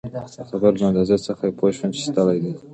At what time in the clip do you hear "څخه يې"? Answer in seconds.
1.27-1.53